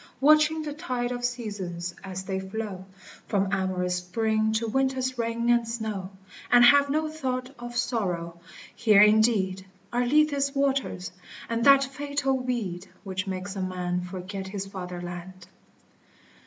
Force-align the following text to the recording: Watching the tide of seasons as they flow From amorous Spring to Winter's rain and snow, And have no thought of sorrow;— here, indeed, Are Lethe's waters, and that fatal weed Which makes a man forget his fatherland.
Watching 0.19 0.63
the 0.63 0.73
tide 0.73 1.11
of 1.11 1.23
seasons 1.23 1.93
as 2.03 2.23
they 2.23 2.39
flow 2.39 2.85
From 3.27 3.49
amorous 3.51 3.97
Spring 3.97 4.51
to 4.53 4.67
Winter's 4.67 5.19
rain 5.19 5.47
and 5.51 5.67
snow, 5.67 6.09
And 6.51 6.65
have 6.65 6.89
no 6.89 7.07
thought 7.07 7.53
of 7.59 7.77
sorrow;— 7.77 8.39
here, 8.85 9.03
indeed, 9.03 9.63
Are 9.93 10.03
Lethe's 10.07 10.55
waters, 10.55 11.11
and 11.49 11.63
that 11.65 11.83
fatal 11.83 12.35
weed 12.35 12.87
Which 13.03 13.27
makes 13.27 13.55
a 13.55 13.61
man 13.61 14.01
forget 14.01 14.47
his 14.47 14.65
fatherland. 14.65 15.45